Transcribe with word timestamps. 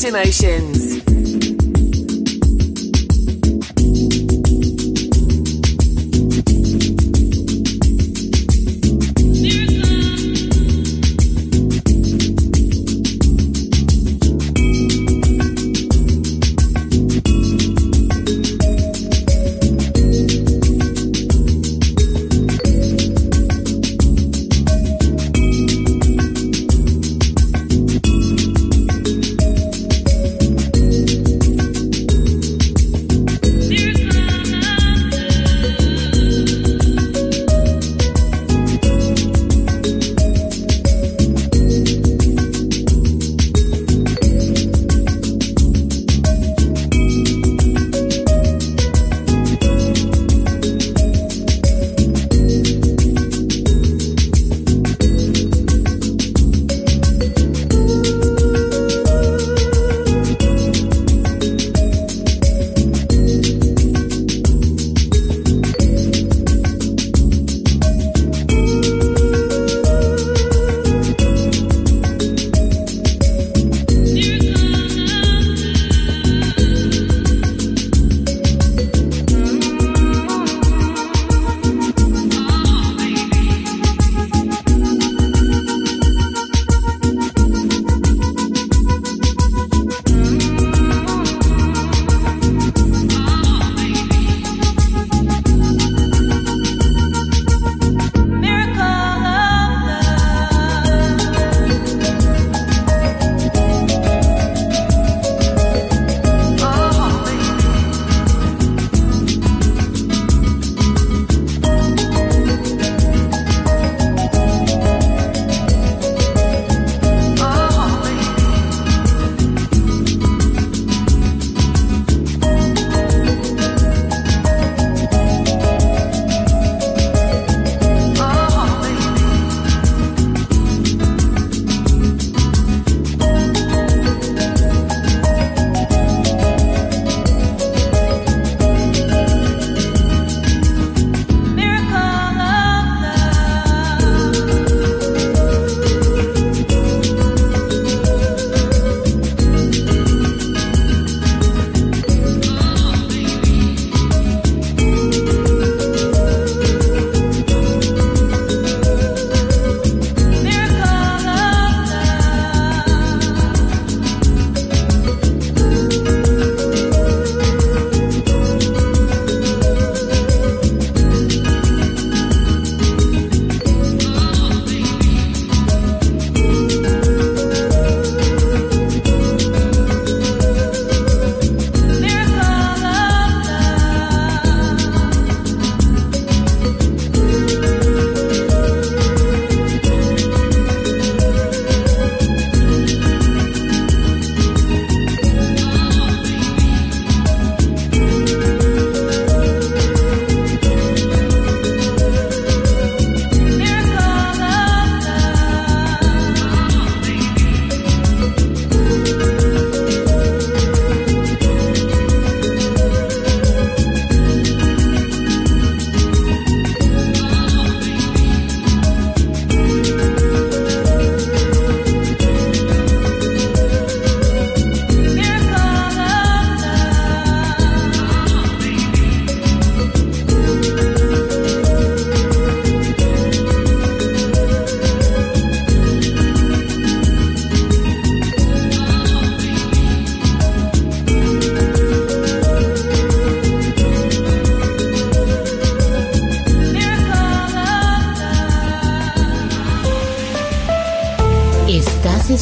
Sunset 0.00 0.69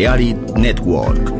Balearic 0.00 0.56
Network. 0.56 1.39